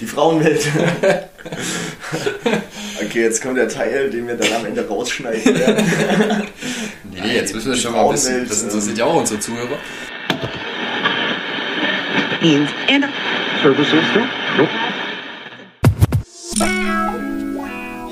[0.00, 0.64] Die Frauenwelt.
[3.04, 5.84] okay, jetzt kommt der Teil, den wir dann am Ende rausschneiden werden.
[7.10, 8.48] nee, jetzt müssen wir schon mal bisschen.
[8.48, 9.78] Das interessiert ja auch unsere Zuhörer.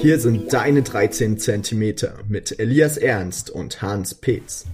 [0.00, 4.64] Hier sind deine 13 Zentimeter mit Elias Ernst und Hans Petz.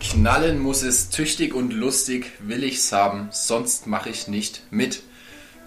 [0.00, 5.02] Knallen muss es tüchtig und lustig, will ich's haben, sonst mache ich nicht mit.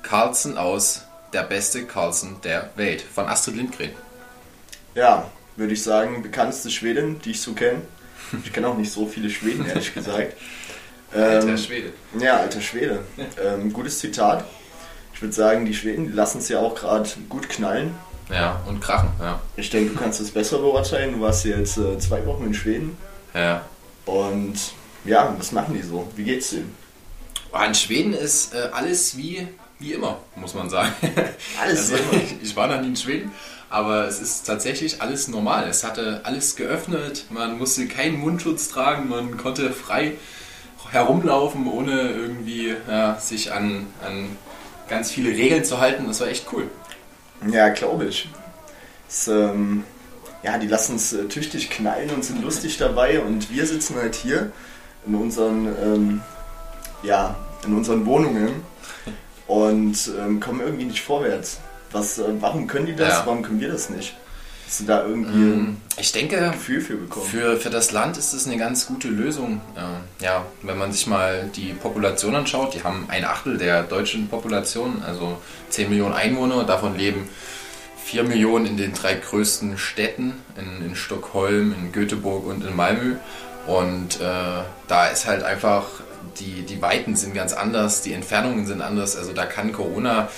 [0.03, 1.03] Carlsen aus,
[1.33, 3.91] der beste Carlsen der Welt, von Astrid Lindgren.
[4.95, 7.81] Ja, würde ich sagen, bekannteste Schwedin, die ich so kenne.
[8.43, 10.33] Ich kenne auch nicht so viele Schweden, ehrlich gesagt.
[11.13, 11.93] alter ähm, Schwede.
[12.19, 12.99] Ja, alter Schwede.
[13.43, 14.45] Ähm, gutes Zitat.
[15.13, 17.93] Ich würde sagen, die Schweden lassen es ja auch gerade gut knallen.
[18.29, 19.41] Ja, und krachen, ja.
[19.57, 21.13] Ich denke, du kannst es besser beurteilen.
[21.13, 22.97] Du warst jetzt äh, zwei Wochen in Schweden.
[23.33, 23.65] Ja.
[24.05, 24.55] Und
[25.03, 26.07] ja, was machen die so?
[26.15, 26.73] Wie geht's denen?
[27.65, 29.47] In Schweden ist äh, alles wie
[29.81, 30.93] wie immer, muss man sagen.
[31.61, 33.31] Alles also, ich, ich war noch nie in Schweden,
[33.69, 35.67] aber es ist tatsächlich alles normal.
[35.67, 40.13] Es hatte alles geöffnet, man musste keinen Mundschutz tragen, man konnte frei
[40.91, 44.35] herumlaufen, ohne irgendwie ja, sich an, an
[44.89, 46.05] ganz viele Regeln zu halten.
[46.07, 46.69] Das war echt cool.
[47.49, 48.27] Ja, glaube ich.
[49.07, 49.83] Es, ähm,
[50.43, 54.15] ja, die lassen es äh, tüchtig knallen und sind lustig dabei und wir sitzen halt
[54.15, 54.51] hier
[55.05, 56.21] in unseren, ähm,
[57.03, 58.63] ja, in unseren Wohnungen
[59.51, 61.59] und ähm, kommen irgendwie nicht vorwärts.
[61.91, 63.09] Was, äh, warum können die das?
[63.09, 63.23] Ja.
[63.25, 64.15] Warum können wir das nicht?
[64.65, 67.25] Hast du da irgendwie mm, ich denke, ein Gefühl für bekommen?
[67.25, 69.59] Für, für das Land ist es eine ganz gute Lösung.
[69.75, 74.29] Äh, ja, wenn man sich mal die Population anschaut, die haben ein Achtel der deutschen
[74.29, 75.37] Population, also
[75.69, 77.27] 10 Millionen Einwohner, davon leben
[78.05, 83.15] 4 Millionen in den drei größten Städten, in, in Stockholm, in Göteborg und in Malmö.
[83.67, 85.85] Und äh, da ist halt einfach
[86.39, 89.15] die, die Weiten sind ganz anders, die Entfernungen sind anders.
[89.15, 90.29] Also da kann Corona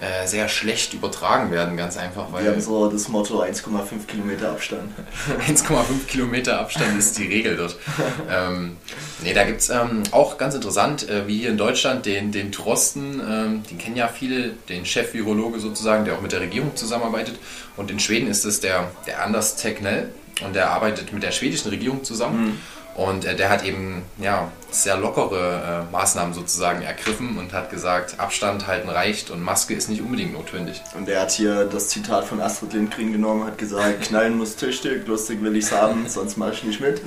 [0.00, 2.32] äh, sehr schlecht übertragen werden, ganz einfach.
[2.32, 4.92] Weil Wir haben so das Motto 1,5 Kilometer Abstand.
[5.48, 7.76] 1,5 Kilometer Abstand ist die Regel dort.
[8.30, 8.76] ähm,
[9.24, 12.52] nee, da gibt es ähm, auch ganz interessant, äh, wie hier in Deutschland, den, den
[12.52, 17.36] Drosten, ähm, den kennen ja viele, den Chef-Virologe sozusagen, der auch mit der Regierung zusammenarbeitet.
[17.76, 20.10] Und in Schweden ist es der, der Anders Tegnell
[20.44, 22.46] und der arbeitet mit der schwedischen Regierung zusammen.
[22.46, 22.60] Mhm.
[22.98, 28.18] Und äh, der hat eben ja, sehr lockere äh, Maßnahmen sozusagen ergriffen und hat gesagt,
[28.18, 30.82] Abstand halten reicht und Maske ist nicht unbedingt notwendig.
[30.96, 35.06] Und er hat hier das Zitat von Astrid Lindgren genommen, hat gesagt, knallen muss tüchtig,
[35.06, 37.00] lustig will ich's haben, sonst mache ich nicht mit.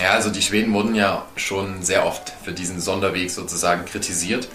[0.00, 4.48] Ja, also die Schweden wurden ja schon sehr oft für diesen Sonderweg sozusagen kritisiert.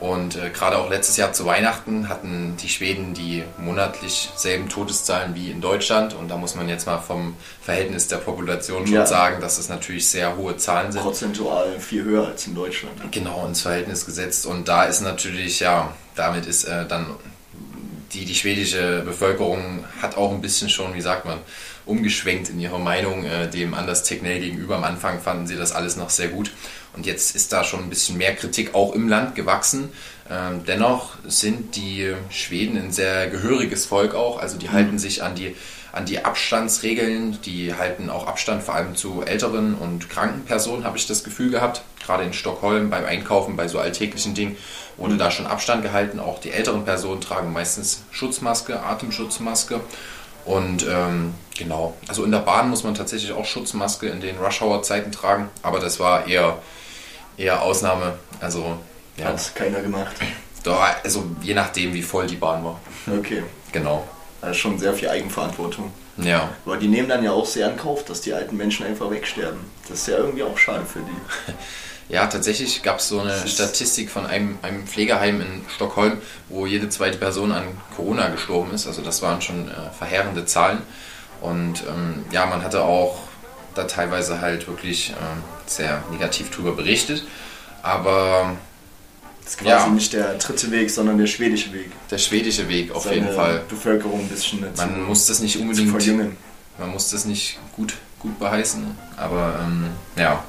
[0.00, 5.34] Und äh, gerade auch letztes Jahr zu Weihnachten hatten die Schweden die monatlich selben Todeszahlen
[5.34, 6.14] wie in Deutschland.
[6.14, 9.06] Und da muss man jetzt mal vom Verhältnis der Population schon ja.
[9.06, 11.02] sagen, dass es natürlich sehr hohe Zahlen sind.
[11.02, 12.94] Prozentual viel höher als in Deutschland.
[13.10, 14.46] Genau, ins Verhältnis gesetzt.
[14.46, 17.06] Und da ist natürlich, ja, damit ist äh, dann
[18.12, 21.38] die, die schwedische Bevölkerung hat auch ein bisschen schon, wie sagt man,
[21.84, 24.76] umgeschwenkt in ihrer Meinung äh, dem Anders Technell gegenüber.
[24.76, 26.52] Am Anfang fanden sie das alles noch sehr gut
[26.94, 29.90] und jetzt ist da schon ein bisschen mehr Kritik auch im Land gewachsen.
[30.30, 34.72] Ähm, dennoch sind die Schweden ein sehr gehöriges Volk auch, also die mhm.
[34.72, 35.54] halten sich an die
[35.90, 40.98] an die Abstandsregeln, die halten auch Abstand vor allem zu älteren und kranken Personen, habe
[40.98, 41.82] ich das Gefühl gehabt.
[42.04, 44.56] Gerade in Stockholm beim Einkaufen, bei so alltäglichen Dingen
[44.96, 45.18] wurde mhm.
[45.18, 46.20] da schon Abstand gehalten.
[46.20, 49.80] Auch die älteren Personen tragen meistens Schutzmaske, Atemschutzmaske.
[50.48, 55.12] Und ähm, genau, also in der Bahn muss man tatsächlich auch Schutzmaske in den Rush-Hour-Zeiten
[55.12, 56.56] tragen, aber das war eher,
[57.36, 58.18] eher Ausnahme.
[58.40, 58.78] Also,
[59.18, 59.26] ja.
[59.26, 60.16] Hat keiner gemacht.
[60.64, 62.80] Doch, also je nachdem, wie voll die Bahn war.
[63.18, 63.42] Okay.
[63.72, 64.08] Genau.
[64.40, 65.92] Also schon sehr viel Eigenverantwortung.
[66.16, 66.48] Ja.
[66.64, 69.60] Aber die nehmen dann ja auch sehr in Kauf, dass die alten Menschen einfach wegsterben.
[69.86, 71.52] Das ist ja irgendwie auch schade für die.
[72.08, 76.88] Ja, tatsächlich gab es so eine Statistik von einem, einem Pflegeheim in Stockholm, wo jede
[76.88, 77.64] zweite Person an
[77.94, 78.86] Corona gestorben ist.
[78.86, 80.78] Also das waren schon äh, verheerende Zahlen.
[81.42, 83.18] Und ähm, ja, man hatte auch
[83.74, 85.14] da teilweise halt wirklich äh,
[85.66, 87.24] sehr negativ drüber berichtet.
[87.82, 88.56] Aber
[89.42, 89.92] das ist quasi ja.
[89.92, 91.90] nicht der dritte Weg, sondern der schwedische Weg.
[92.10, 93.62] Der schwedische Weg, auf Seine jeden Fall.
[93.68, 96.36] Bevölkerung ein bisschen Man zu, muss das nicht unbedingt.
[96.78, 98.96] Man muss das nicht gut, gut beheißen.
[99.16, 100.42] Aber ähm, ja,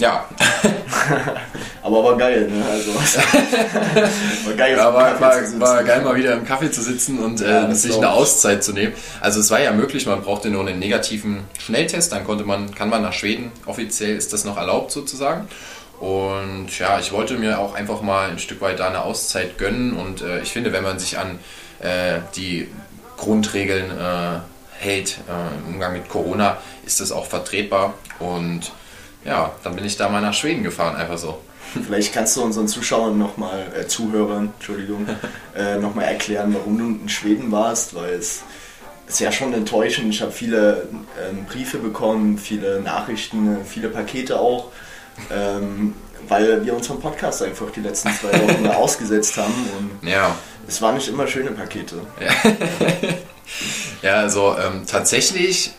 [0.00, 0.24] ja.
[1.82, 2.64] Aber war geil, ne?
[2.70, 2.94] Also,
[4.46, 7.70] war geil, ja, war, war, war, geil, mal wieder im Kaffee zu sitzen und ja,
[7.70, 8.92] äh, sich eine Auszeit zu nehmen.
[9.20, 12.90] Also es war ja möglich, man brauchte nur einen negativen Schnelltest, dann konnte man, kann
[12.90, 15.48] man nach Schweden, offiziell ist das noch erlaubt sozusagen.
[16.00, 19.92] Und ja, ich wollte mir auch einfach mal ein Stück weit da eine Auszeit gönnen
[19.92, 21.38] und äh, ich finde, wenn man sich an
[21.80, 22.68] äh, die
[23.16, 24.38] Grundregeln äh,
[24.78, 26.56] hält äh, im Umgang mit Corona,
[26.86, 28.72] ist das auch vertretbar und
[29.24, 31.38] ja, dann bin ich da mal nach Schweden gefahren, einfach so.
[31.86, 35.06] Vielleicht kannst du unseren Zuschauern nochmal, äh, Zuhörern, Entschuldigung,
[35.56, 38.42] äh, nochmal erklären, warum du in Schweden warst, weil es
[39.06, 40.12] ist ja schon enttäuschend.
[40.14, 40.88] Ich habe viele
[41.28, 44.66] ähm, Briefe bekommen, viele Nachrichten, viele Pakete auch,
[45.32, 45.94] ähm,
[46.28, 49.54] weil wir unseren Podcast einfach die letzten zwei Wochen ausgesetzt haben
[50.00, 50.34] und Ja.
[50.66, 51.96] es waren nicht immer schöne Pakete.
[54.02, 55.72] Ja, also ähm, tatsächlich,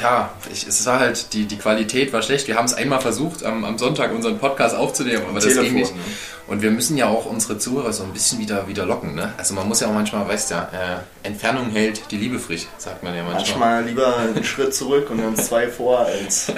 [0.00, 2.48] ja, ich, es war halt, die, die Qualität war schlecht.
[2.48, 5.94] Wir haben es einmal versucht, am, am Sonntag unseren Podcast aufzunehmen, aber das ging nicht.
[5.94, 6.02] ne?
[6.46, 9.14] Und wir müssen ja auch unsere Zuhörer so ein bisschen wieder, wieder locken.
[9.14, 9.32] Ne?
[9.38, 13.02] Also man muss ja auch manchmal, weißt ja, äh, Entfernung hält die Liebe frisch, sagt
[13.02, 13.58] man ja manchmal.
[13.58, 16.52] Manchmal lieber einen Schritt zurück und dann zwei vor als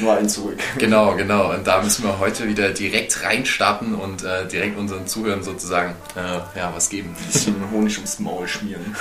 [0.00, 0.58] nur einen zurück.
[0.78, 1.52] Genau, genau.
[1.52, 6.58] Und da müssen wir heute wieder direkt reinstarten und äh, direkt unseren Zuhörern sozusagen äh,
[6.58, 7.14] ja, was geben.
[7.18, 8.96] Ein bisschen Honig ums Maul schmieren.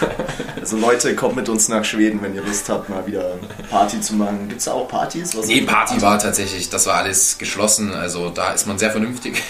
[0.59, 3.39] Also Leute, kommt mit uns nach Schweden, wenn ihr Lust habt, mal wieder
[3.69, 4.47] Party zu machen.
[4.47, 5.35] Gibt es da auch Partys?
[5.35, 7.93] Was Nee, Party war tatsächlich, das war alles geschlossen.
[7.93, 9.41] Also da ist man sehr vernünftig.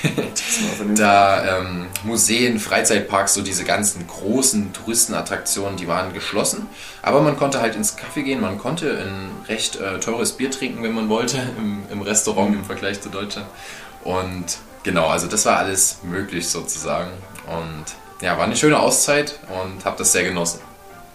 [0.95, 6.67] Da ähm, Museen, Freizeitparks, so diese ganzen großen Touristenattraktionen, die waren geschlossen.
[7.01, 10.83] Aber man konnte halt ins Café gehen, man konnte ein recht äh, teures Bier trinken,
[10.83, 13.47] wenn man wollte, im, im Restaurant im Vergleich zu Deutschland.
[14.03, 17.11] Und genau, also das war alles möglich sozusagen.
[17.47, 17.85] Und
[18.21, 20.59] ja, war eine schöne Auszeit und habe das sehr genossen.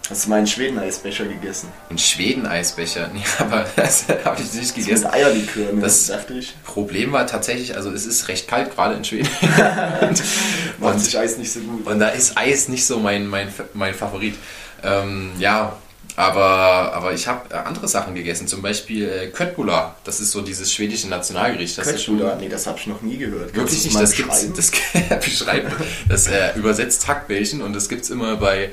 [0.09, 1.69] Hast du meinen Schweden-Eisbecher gegessen?
[1.89, 5.07] Ein Schweden-Eisbecher, nee, aber das habe ich nicht Mit gegessen.
[5.07, 5.81] Eierlikör, ne?
[5.81, 6.55] Das- dachte ich.
[6.63, 9.27] Problem war tatsächlich, also es ist recht kalt gerade in Schweden.
[10.79, 11.85] Macht Und- sich Eis nicht so gut.
[11.87, 14.35] Und da ist Eis nicht so mein, mein, mein Favorit.
[14.83, 15.75] Ähm, ja,
[16.15, 19.97] aber, aber ich habe äh, andere Sachen gegessen, zum Beispiel äh, Köttbullar.
[20.03, 21.77] Das ist so dieses schwedische Nationalgericht.
[21.77, 22.37] Das Köttbullar?
[22.37, 23.53] Nee, das habe ich noch nie gehört.
[23.55, 24.71] Wirklich nicht, mal das gibt's, das
[25.19, 25.71] beschreiben.
[26.07, 28.71] Das äh, übersetzt Hackbällchen und das gibt es immer bei,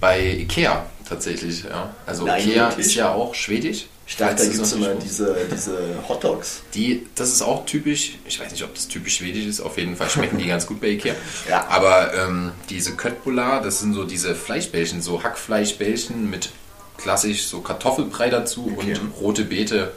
[0.00, 1.64] bei Ikea tatsächlich.
[1.64, 1.94] Ja.
[2.06, 2.86] Also Nein, Ikea wirklich?
[2.86, 3.86] ist ja auch schwedisch.
[4.06, 5.78] Ich dachte, da gibt es immer diese, diese
[6.08, 6.62] Hotdogs.
[6.72, 9.96] die, das ist auch typisch, ich weiß nicht, ob das typisch schwedisch ist, auf jeden
[9.96, 11.14] Fall schmecken die ganz gut bei Ikea.
[11.48, 11.66] Ja.
[11.68, 16.48] Aber ähm, diese Köttbullar, das sind so diese Fleischbällchen, so Hackfleischbällchen mit
[16.96, 18.96] klassisch so Kartoffelbrei dazu Okay.
[18.98, 19.92] und rote Beete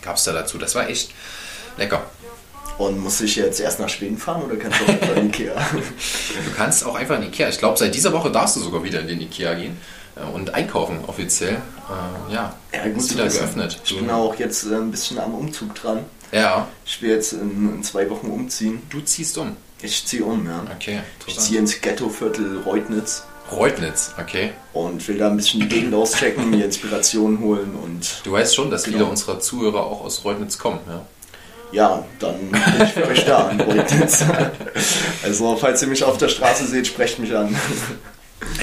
[0.00, 0.56] gab es da dazu.
[0.56, 1.10] Das war echt
[1.76, 2.06] lecker.
[2.78, 5.54] Und muss ich jetzt erst nach Schweden fahren oder kannst du auch einfach in Ikea?
[5.74, 9.00] Du kannst auch einfach in Ikea, ich glaube seit dieser Woche darfst du sogar wieder
[9.00, 9.76] in den Ikea gehen
[10.16, 11.54] äh, und einkaufen offiziell.
[11.54, 13.80] Äh, ja, Ja, ist zu wieder geöffnet.
[13.84, 16.00] Ich bin auch jetzt äh, ein bisschen am Umzug dran.
[16.32, 18.82] Ja, Ich will jetzt in, in zwei Wochen umziehen.
[18.88, 19.56] du ziehst um.
[19.82, 20.64] Ich ziehe um, ja.
[20.74, 24.52] Okay, Ich ziehe ins Ghettoviertel Reutnitz Reutnitz, okay.
[24.72, 28.70] und will da ein bisschen die Gegend auschecken, mir Inspiration holen und Du weißt schon,
[28.70, 28.96] dass Genau.
[28.98, 31.04] viele unserer Zuhörer auch aus Reutnitz kommen, ja?
[31.72, 34.24] Ja, dann bin ich für euch da in Reutnitz.
[35.24, 37.56] Also, falls ihr mich auf der Straße seht, sprecht mich an.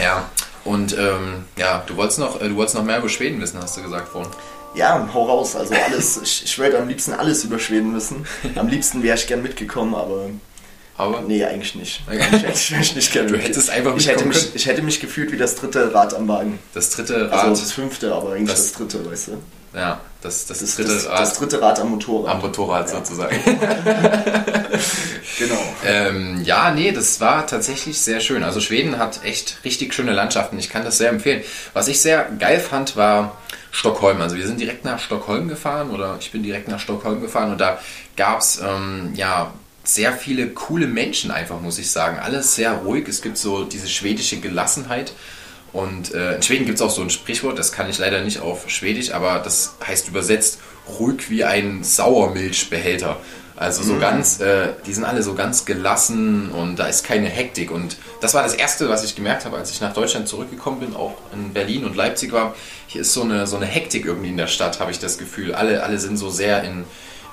[0.01, 0.29] Ja.
[0.65, 3.77] Und ähm, ja, du wolltest noch, äh, du wolltest noch mehr über Schweden wissen, hast
[3.77, 4.29] du gesagt vorhin.
[4.75, 5.55] Ja, hau raus.
[5.55, 8.27] Also alles, ich, ich würde am liebsten alles über Schweden wissen.
[8.55, 10.29] Am liebsten wäre ich gern mitgekommen, aber
[10.99, 12.01] Aber nee, eigentlich nicht.
[12.07, 15.31] Eigentlich hätte ich, nicht gerne Du hättest einfach ich hätte, mich, ich hätte mich gefühlt
[15.31, 16.59] wie das dritte Rad am Wagen.
[16.73, 19.31] das dritte Also Rad, das fünfte, aber eigentlich Das- das, dritte, weißt du?
[19.77, 22.35] ja, das, das, Das, dritte das, Rad das dritte Rad am Motorrad.
[22.35, 23.35] am Motorrad sozusagen.
[25.39, 25.55] Genau.
[25.85, 28.43] Ähm, ja, nee, das war tatsächlich sehr schön.
[28.43, 30.59] Also Schweden hat echt richtig schöne Landschaften.
[30.59, 31.43] Ich kann das sehr empfehlen.
[31.73, 33.37] Was ich sehr geil fand, war
[33.71, 34.19] Stockholm.
[34.19, 37.61] Also wir sind direkt nach Stockholm gefahren oder ich bin direkt nach Stockholm gefahren und
[37.61, 37.79] da
[38.17, 39.53] gab es ähm, ja
[39.93, 42.19] sehr viele coole Menschen einfach, muss ich sagen.
[42.19, 43.07] Alles sehr ruhig.
[43.07, 45.13] Es gibt so diese schwedische Gelassenheit.
[45.71, 48.39] Und äh, in Schweden gibt es auch so ein Sprichwort, das kann ich leider nicht
[48.39, 50.59] auf Schwedisch, aber das heißt übersetzt
[50.97, 53.17] ruhig wie ein Sauermilchbehälter.
[53.55, 57.71] Also so ganz, äh, die sind alle so ganz gelassen und da ist keine Hektik.
[57.71, 60.95] Und das war das Erste, was ich gemerkt habe, als ich nach Deutschland zurückgekommen bin,
[60.95, 62.55] auch in Berlin und Leipzig war.
[62.87, 65.53] Hier ist so eine, so eine Hektik irgendwie in der Stadt, habe ich das Gefühl.
[65.53, 66.85] Alle, alle sind so sehr in,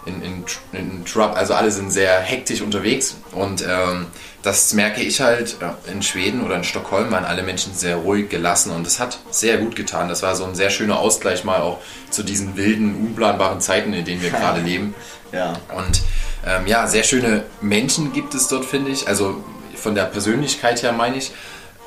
[0.07, 3.17] in, in, in Trouble, also alle sind sehr hektisch unterwegs.
[3.33, 4.07] Und ähm,
[4.43, 8.29] das merke ich halt ja, in Schweden oder in Stockholm waren alle Menschen sehr ruhig,
[8.29, 10.09] gelassen und das hat sehr gut getan.
[10.09, 14.05] Das war so ein sehr schöner Ausgleich mal auch zu diesen wilden, unplanbaren Zeiten, in
[14.05, 14.95] denen wir gerade leben.
[15.33, 15.55] Ja.
[15.77, 16.03] Und
[16.47, 19.09] ähm, ja, sehr schöne Menschen gibt es dort, finde ich.
[19.09, 19.43] Also
[19.75, 21.33] von der Persönlichkeit her meine ich.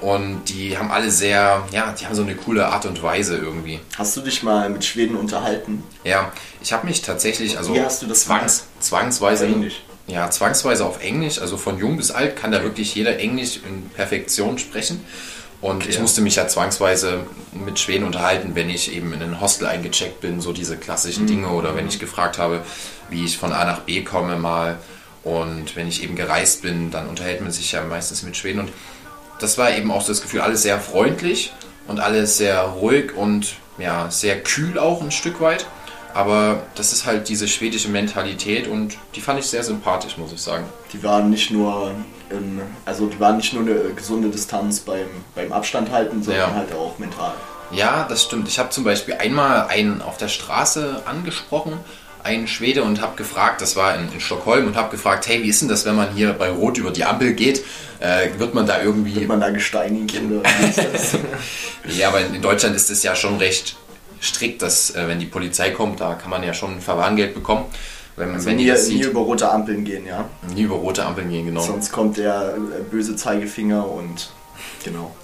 [0.02, 3.80] Und die haben alle sehr, ja, die haben so eine coole Art und Weise irgendwie.
[3.98, 5.84] Hast du dich mal mit Schweden unterhalten?
[6.06, 9.82] Ja, ich habe mich tatsächlich, also Wie hast du das zwangs, zwangsweise, Auf Englisch?
[10.08, 13.90] ja, zwangsweise auf Englisch, also von jung bis alt kann da wirklich jeder Englisch in
[13.90, 15.04] Perfektion sprechen.
[15.62, 19.68] Und ich musste mich ja zwangsweise mit Schweden unterhalten, wenn ich eben in ein Hostel
[19.68, 22.62] eingecheckt bin, so diese klassischen Dinge, oder wenn ich gefragt habe,
[23.10, 24.78] wie ich von A nach B komme mal.
[25.22, 28.62] Und wenn ich eben gereist bin, dann unterhält man sich ja meistens mit Schweden.
[28.62, 28.70] Und
[29.40, 31.54] das war eben auch so das Gefühl, alles sehr freundlich
[31.88, 35.66] und alles sehr ruhig und ja, sehr kühl auch ein Stück weit.
[36.14, 40.42] Aber das ist halt diese schwedische Mentalität und die fand ich sehr sympathisch, muss ich
[40.42, 40.66] sagen.
[40.92, 41.92] Die waren nicht nur,
[42.32, 46.56] ähm, also die waren nicht nur eine gesunde Distanz beim, beim Abstand halten, sondern Ja.
[46.56, 47.34] halt auch mental.
[47.72, 48.48] Ja, das stimmt.
[48.48, 51.74] Ich habe zum Beispiel einmal einen auf der Straße angesprochen,
[52.24, 55.50] einen Schwede, und habe gefragt, das war in, in Stockholm, und habe gefragt, hey, wie
[55.50, 57.64] ist denn das, wenn man hier bei Rot über die Ampel geht?
[58.00, 59.16] Äh, wird man da irgendwie...
[59.16, 60.20] Wird man da gesteinigt?
[61.98, 63.76] Ja, aber in Deutschland ist es ja schon recht
[64.22, 67.66] strikt, dass äh, wenn die Polizei kommt, da kann man ja schon ein Verwarngeld bekommen.
[68.16, 70.26] Wenn, Also wenn nie, die das nie sieht, über rote Ampeln gehen, ja.
[70.54, 71.62] nie über rote Ampeln gehen, genau.
[71.62, 74.30] Sonst kommt der äh, böse Zeigefinger und
[74.84, 75.16] genau.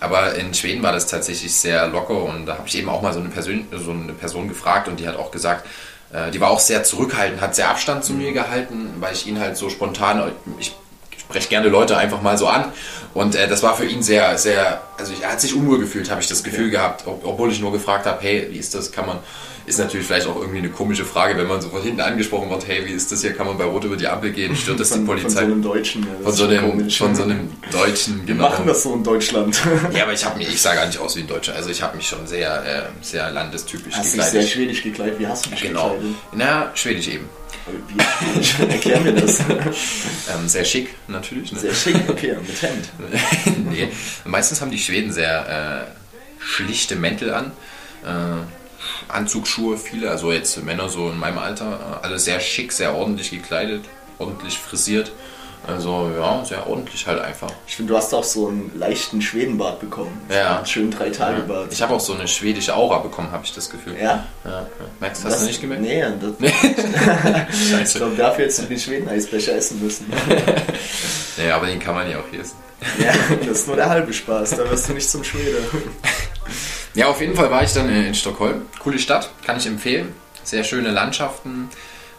[0.00, 3.14] Aber in Schweden war das tatsächlich sehr locker und da habe ich eben auch mal
[3.14, 5.66] so eine, Person, so eine Person gefragt und die hat auch gesagt,
[6.32, 9.56] die war auch sehr zurückhaltend, hat sehr Abstand zu mir gehalten, weil ich ihn halt
[9.56, 10.74] so spontan, ich
[11.28, 12.72] spreche gerne Leute einfach mal so an
[13.14, 16.20] und äh, das war für ihn sehr, sehr, also er hat sich unwohl gefühlt, habe
[16.20, 19.06] ich das Gefühl gehabt, ob, obwohl ich nur gefragt habe, hey, wie ist das, kann
[19.06, 19.18] man,
[19.66, 22.68] ist natürlich vielleicht auch irgendwie eine komische Frage, wenn man so von hinten angesprochen wird,
[22.68, 24.90] hey, wie ist das hier, kann man bei Rot über die Ampel gehen, stört das
[24.90, 25.40] die Von, von so Polizei?
[25.40, 26.02] einem Deutschen.
[26.04, 28.48] Ja, Von so einem, von so einem Deutschen, Wir genau.
[28.48, 29.60] machen das so in Deutschland.
[29.92, 31.54] Ja, aber ich habe mich, ich sah gar nicht aus wie ein Deutscher.
[31.56, 34.50] Also ich habe mich schon sehr, äh, sehr landestypisch Hast dich sehr gekleidet.
[34.50, 35.18] schwedisch gekleidet.
[35.18, 35.90] Wie hast du dich Genau.
[35.94, 36.14] gekleidet?
[36.32, 37.28] Na, schwedisch eben.
[37.88, 39.40] Wie, erklär mir das.
[39.40, 41.52] Ähm, sehr schick, natürlich.
[41.52, 41.58] Ne?
[41.58, 42.88] Sehr schick, okay, mit Hemd.
[43.70, 43.88] nee.
[44.24, 47.52] Meistens haben die Schweden sehr äh, schlichte Mäntel an.
[48.04, 52.94] Äh, Anzugsschuhe, viele, also jetzt Männer so in meinem Alter, äh, alle sehr schick, sehr
[52.94, 53.84] ordentlich gekleidet,
[54.18, 55.12] ordentlich frisiert.
[55.66, 57.50] Also ja, sehr ordentlich halt einfach.
[57.66, 60.20] Ich finde, du hast auch so einen leichten Schwedenbart bekommen.
[60.28, 60.58] So Ja.
[60.58, 61.72] Einen schönen Drei-Tage-Bart.
[61.72, 63.96] Ich habe auch so eine schwedische Aura bekommen, habe ich das Gefühl.
[64.00, 64.24] Ja?
[64.44, 64.66] ja,
[65.00, 65.82] du, hast du nicht gemerkt?
[65.82, 66.52] Nee, das,
[67.52, 67.98] ich Scheiße.
[67.98, 70.06] glaube, dafür hättest du den Schweden-Eisbecher essen müssen.
[71.38, 72.56] Nee, aber den kann man ja auch hier essen.
[72.98, 73.12] ja,
[73.46, 75.58] das ist nur der halbe Spaß, da wirst du nicht zum Schwede.
[76.94, 78.62] Ja, auf jeden Fall war ich dann in Stockholm.
[78.82, 80.14] Coole Stadt, kann ich empfehlen.
[80.44, 81.68] Sehr schöne Landschaften,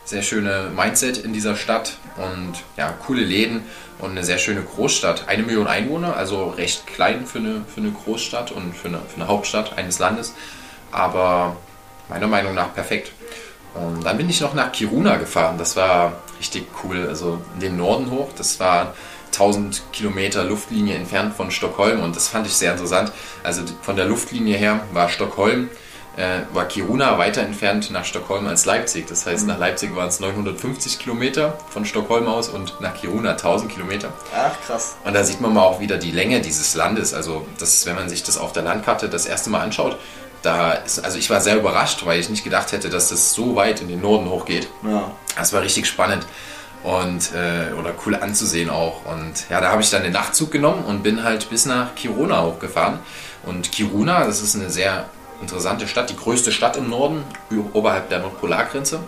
[0.07, 3.63] sehr schöne Mindset in dieser Stadt und ja, coole Läden
[3.99, 5.27] und eine sehr schöne Großstadt.
[5.27, 9.17] Eine Million Einwohner, also recht klein für eine, für eine Großstadt und für eine, für
[9.17, 10.33] eine Hauptstadt eines Landes,
[10.93, 11.57] aber
[12.07, 13.11] meiner Meinung nach perfekt.
[13.73, 15.57] Und dann bin ich noch nach Kiruna gefahren.
[15.57, 17.05] Das war richtig cool.
[17.09, 18.29] Also in den Norden hoch.
[18.37, 18.93] Das war
[19.33, 23.11] 1000 Kilometer Luftlinie entfernt von Stockholm und das fand ich sehr interessant.
[23.43, 25.69] Also von der Luftlinie her war Stockholm,
[26.17, 29.07] äh, war Kiruna weiter entfernt nach Stockholm als Leipzig.
[29.07, 33.71] Das heißt, nach Leipzig waren es 950 Kilometer von Stockholm aus und nach Kiruna 1000
[33.71, 34.11] Kilometer.
[34.35, 34.97] Ach, krass.
[35.05, 37.13] Und da sieht man mal auch wieder die Länge dieses Landes.
[37.13, 39.97] Also, das, wenn man sich das auf der Landkarte das erste Mal anschaut,
[40.41, 43.55] da ist, also ich war sehr überrascht, weil ich nicht gedacht hätte, dass das so
[43.55, 44.67] weit in den Norden hochgeht.
[44.83, 45.11] Ja.
[45.35, 46.25] Das war richtig spannend
[46.83, 49.05] und äh, oder cool anzusehen auch.
[49.05, 52.43] Und ja, da habe ich dann den Nachtzug genommen und bin halt bis nach Kiruna
[52.43, 52.99] hochgefahren.
[53.43, 55.05] Und Kiruna, das ist eine sehr
[55.41, 57.23] interessante Stadt, die größte Stadt im Norden,
[57.73, 58.99] oberhalb der Nordpolargrenze.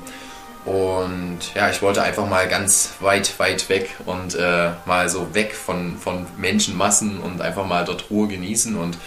[0.66, 5.56] Und ja, ich wollte einfach mal ganz weit, weit weg und äh, mal so weg
[5.56, 8.76] von, von Menschenmassen und einfach mal dort Ruhe genießen.
[8.76, 8.98] Und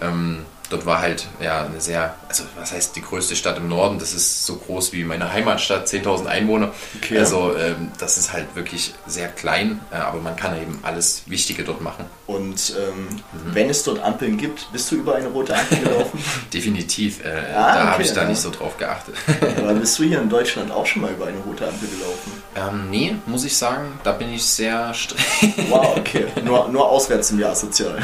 [0.00, 3.98] ähm, dort war halt ja eine sehr, also was heißt die größte Stadt im Norden?
[3.98, 6.72] Das ist so groß wie meine Heimatstadt, 10.000 Einwohner.
[7.02, 7.18] Okay.
[7.18, 11.64] Also ähm, das ist halt wirklich sehr klein, äh, aber man kann eben alles Wichtige
[11.64, 12.04] dort machen.
[12.26, 13.54] Und ähm, Mhm.
[13.54, 16.22] wenn es dort Ampeln gibt, bist du über eine rote Ampel gelaufen?
[16.52, 18.28] Definitiv, äh, Ah, da habe okay, ich da ja.
[18.28, 19.14] nicht so drauf geachtet.
[19.58, 22.32] Aber bist du hier in Deutschland auch schon mal über eine rote Ampel gelaufen?
[22.56, 25.24] ähm, nee, muss ich sagen, da bin ich sehr streng.
[25.68, 26.26] Wow, okay.
[26.44, 27.98] nur, nur auswärts im Jahr sozial.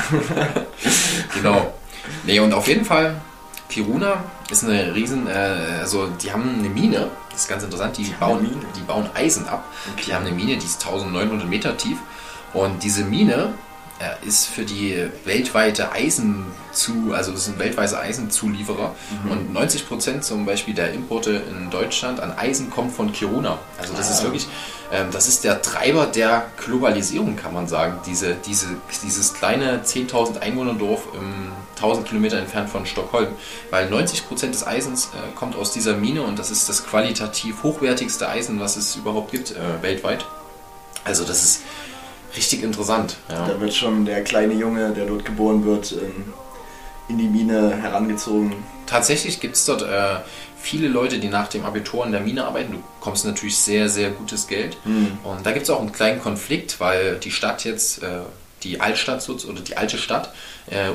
[1.35, 1.73] Genau.
[2.25, 3.21] Nee, und auf jeden Fall,
[3.69, 5.31] Kiruna ist eine riesen, äh,
[5.81, 9.49] also die haben eine Mine, das ist ganz interessant, die, haben bauen, die bauen Eisen
[9.49, 9.65] ab.
[9.93, 10.05] Okay.
[10.07, 11.99] Die haben eine Mine, die ist 1900 Meter tief
[12.53, 13.55] und diese Mine
[14.27, 19.31] ist für die weltweite Eisen zu, also ist ein weltweiter Eisenzulieferer Mhm.
[19.31, 23.59] und 90 Prozent zum Beispiel der Importe in Deutschland an Eisen kommt von Kiruna.
[23.81, 24.25] Also das ist Ah.
[24.25, 24.49] wirklich,
[24.93, 28.01] ähm, das ist der Treiber der Globalisierung, kann man sagen.
[28.07, 28.67] Diese, diese,
[29.05, 33.29] dieses kleine 10.000 Einwohnerdorf ähm, 1000 Kilometer entfernt von Stockholm,
[33.71, 37.63] weil 90 Prozent des Eisens äh, kommt aus dieser Mine und das ist das qualitativ
[37.63, 40.25] hochwertigste Eisen, was es überhaupt gibt äh, weltweit.
[41.05, 41.61] Also das ist
[42.37, 43.17] richtig interessant.
[43.29, 43.47] Ja.
[43.47, 46.33] Da wird schon der kleine Junge, der dort geboren wird, ähm,
[47.09, 48.53] in die Mine herangezogen.
[48.87, 50.17] Tatsächlich gibt es dort äh,
[50.65, 52.73] viele Leute, die nach dem Abitur in der Mine arbeiten.
[52.73, 54.77] Du bekommst natürlich sehr, sehr gutes Geld.
[54.85, 58.21] Und da gibt es auch einen kleinen Konflikt, weil die Stadt jetzt, äh,
[58.63, 60.33] die Altstadt oder die alte Stadt,
[60.67, 60.89] äh,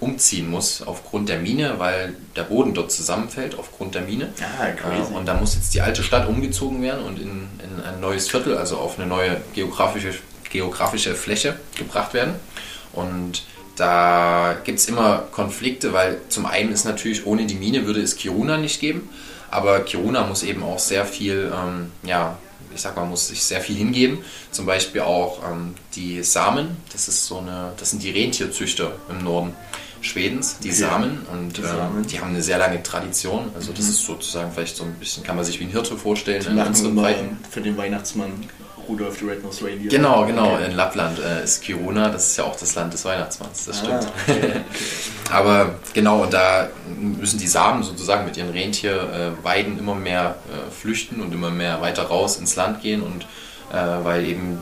[0.00, 4.30] umziehen muss aufgrund der Mine, weil der Boden dort zusammenfällt aufgrund der Mine.
[4.40, 5.12] Ah, crazy.
[5.12, 8.28] Äh, und da muss jetzt die alte Stadt umgezogen werden und in, in ein neues
[8.28, 10.12] Viertel, also auf eine neue geografische,
[10.50, 12.34] geografische Fläche gebracht werden.
[12.92, 13.42] Und
[13.76, 18.16] da gibt es immer Konflikte, weil zum einen ist natürlich, ohne die Mine würde es
[18.16, 19.08] Kiruna nicht geben.
[19.50, 22.36] Aber Kiruna muss eben auch sehr viel, ähm, ja,
[22.74, 24.18] ich sag mal, muss sich sehr viel hingeben.
[24.50, 29.24] Zum Beispiel auch ähm, die Samen, das ist so eine, das sind die Rentierzüchter im
[29.24, 29.54] Norden.
[30.00, 30.76] Schwedens, die okay.
[30.76, 31.26] Samen.
[31.32, 33.50] Und die, ähm, die, haben eine sehr lange Tradition.
[33.54, 33.90] Also das mhm.
[33.90, 36.40] ist sozusagen vielleicht so ein bisschen, kann man sich wie ein Hirte vorstellen.
[36.40, 37.10] Die machen immer
[37.50, 38.32] für den Weihnachtsmann
[38.88, 39.90] Rudolf the Red-Nosed Reindeer.
[39.90, 40.54] Genau, genau.
[40.54, 40.66] Okay.
[40.66, 43.84] In Lappland äh, ist Kiruna, das ist ja auch das Land des Weihnachtsmanns, das ah,
[43.84, 44.12] stimmt.
[44.22, 44.60] Okay, okay.
[45.30, 46.68] Aber genau, und da
[46.98, 51.80] müssen die Samen sozusagen mit ihren Rentierweiden äh, immer mehr äh, flüchten und immer mehr
[51.80, 53.24] weiter raus ins Land gehen und
[53.72, 54.58] äh, weil eben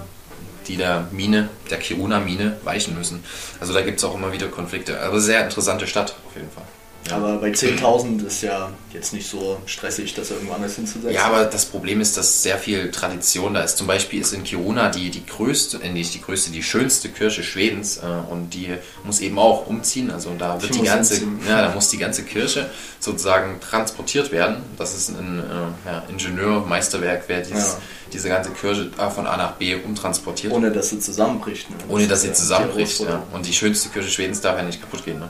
[0.67, 3.23] die der Mine, der Kiruna-Mine weichen müssen.
[3.61, 5.01] Also da gibt es auch immer wieder Konflikte.
[5.01, 6.65] Aber sehr interessante Stadt auf jeden Fall.
[7.13, 11.13] Aber bei 10.000 ist ja jetzt nicht so stressig, das irgendwo anders hinzusetzen.
[11.13, 13.77] Ja, aber das Problem ist, dass sehr viel Tradition da ist.
[13.77, 17.43] Zum Beispiel ist in Kiruna die, die größte, äh, nicht die größte, die schönste Kirche
[17.43, 20.11] Schwedens äh, und die muss eben auch umziehen.
[20.11, 21.17] Also da wird die, die ganze,
[21.49, 24.57] ja, da muss die ganze Kirche sozusagen transportiert werden.
[24.77, 27.79] Das ist ein äh, ja, Ingenieurmeisterwerk, wer dieses, ja.
[28.13, 30.53] diese ganze Kirche von A nach B umtransportiert.
[30.53, 31.71] Ohne dass sie zusammenbricht.
[31.71, 31.77] Ne?
[31.89, 33.23] Ohne dass sie zusammenbricht, ja.
[33.33, 35.21] Und die schönste Kirche Schwedens darf ja nicht kaputt gehen.
[35.21, 35.29] Ne?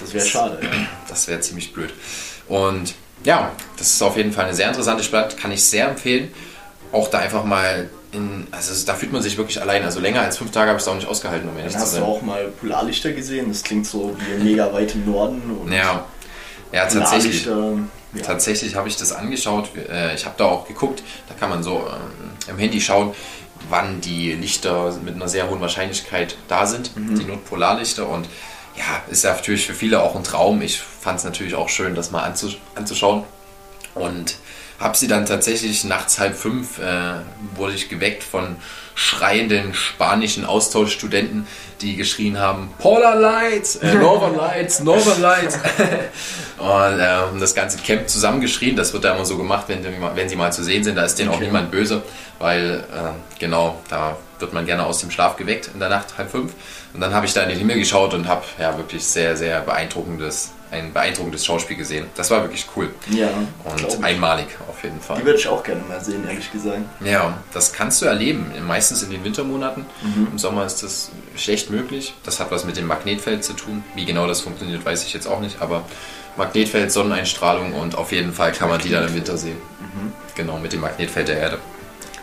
[0.00, 0.58] Das wäre schade.
[0.62, 0.70] Ja.
[1.08, 1.92] Das wäre ziemlich blöd.
[2.48, 6.32] Und ja, das ist auf jeden Fall eine sehr interessante Stadt, kann ich sehr empfehlen.
[6.92, 9.82] Auch da einfach mal in, also da fühlt man sich wirklich allein.
[9.84, 11.96] Also länger als fünf Tage habe ich es auch nicht ausgehalten, um ehrlich Dann hast
[11.96, 13.48] du auch mal Polarlichter gesehen?
[13.48, 15.42] Das klingt so wie mega weit im Norden.
[15.72, 16.04] ja,
[16.72, 17.46] ja tatsächlich.
[17.46, 18.22] Ja.
[18.22, 19.70] Tatsächlich habe ich das angeschaut.
[19.90, 21.02] Äh, ich habe da auch geguckt.
[21.28, 23.14] Da kann man so ähm, im Handy schauen,
[23.68, 27.18] wann die Lichter mit einer sehr hohen Wahrscheinlichkeit da sind, mhm.
[27.18, 28.08] die Nordpolarlichter.
[28.08, 28.26] Und
[28.76, 30.62] ja, ist ja natürlich für viele auch ein Traum.
[30.62, 32.22] Ich fand es natürlich auch schön, das mal
[32.74, 33.24] anzuschauen.
[33.94, 34.36] Und
[34.78, 37.20] habe sie dann tatsächlich nachts halb fünf, äh,
[37.54, 38.56] wurde ich geweckt von
[38.94, 41.46] schreienden spanischen Austauschstudenten,
[41.80, 45.56] die geschrien haben, Polar Lights, äh, Northern Lights, Northern Lights.
[46.58, 48.76] und äh, das ganze Camp zusammengeschrien.
[48.76, 50.96] Das wird da immer so gemacht, wenn, wenn sie mal zu sehen sind.
[50.96, 51.38] Da ist denen okay.
[51.38, 52.02] auch niemand böse,
[52.38, 56.30] weil äh, genau, da wird man gerne aus dem Schlaf geweckt in der Nacht, halb
[56.30, 56.52] fünf.
[56.96, 59.60] Und dann habe ich da in den Himmel geschaut und habe ja wirklich sehr, sehr
[59.60, 62.06] beeindruckendes, ein beeindruckendes Schauspiel gesehen.
[62.16, 62.88] Das war wirklich cool.
[63.10, 63.28] Ja.
[63.64, 65.18] Und einmalig auf jeden Fall.
[65.18, 66.80] Die würde ich auch gerne mal sehen, ehrlich gesagt.
[67.04, 68.50] Ja, das kannst du erleben.
[68.66, 69.84] Meistens in den Wintermonaten.
[70.02, 70.28] Mhm.
[70.32, 72.14] Im Sommer ist das schlecht möglich.
[72.24, 73.84] Das hat was mit dem Magnetfeld zu tun.
[73.94, 75.60] Wie genau das funktioniert, weiß ich jetzt auch nicht.
[75.60, 75.84] Aber
[76.38, 79.58] Magnetfeld, Sonneneinstrahlung und auf jeden Fall kann man die dann im Winter sehen.
[79.80, 80.14] Mhm.
[80.34, 81.58] Genau, mit dem Magnetfeld der Erde.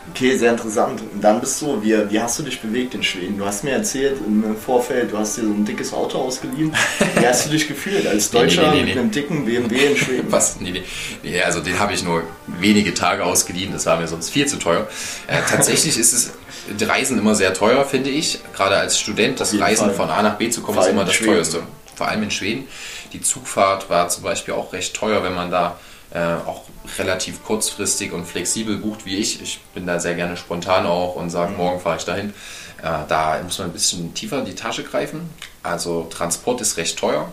[0.10, 1.02] Okay, sehr interessant.
[1.02, 3.38] Und dann bist du, wie, wie hast du dich bewegt in Schweden?
[3.38, 6.76] Du hast mir erzählt im Vorfeld, du hast dir so ein dickes Auto ausgeliehen.
[7.16, 9.98] Wie hast du dich gefühlt als Deutscher nee, nee, nee, mit einem dicken BMW in
[9.98, 10.32] Schweden?
[10.32, 10.60] Was?
[10.60, 10.84] Nee, nee.
[11.24, 12.24] nee also den habe ich nur
[12.60, 14.88] wenige Tage ausgeliehen, das war mir sonst viel zu teuer.
[15.28, 16.34] Äh, tatsächlich ist es
[16.82, 18.40] Reisen immer sehr teuer, finde ich.
[18.54, 19.96] Gerade als Student, das Reisen Fall.
[19.96, 21.34] von A nach B zu kommen, ist immer das Schweden.
[21.34, 21.64] teuerste.
[21.96, 22.68] Vor allem in Schweden.
[23.14, 25.78] Die Zugfahrt war zum Beispiel auch recht teuer, wenn man da
[26.14, 26.64] äh, auch
[26.98, 29.42] relativ kurzfristig und flexibel bucht wie ich.
[29.42, 31.58] Ich bin da sehr gerne spontan auch und sage, mhm.
[31.58, 32.34] morgen fahre ich dahin.
[32.82, 35.30] Äh, da muss man ein bisschen tiefer in die Tasche greifen.
[35.62, 37.32] Also Transport ist recht teuer.